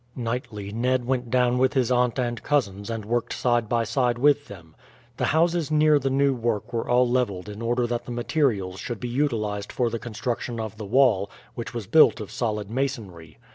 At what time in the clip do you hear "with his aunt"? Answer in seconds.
1.59-2.17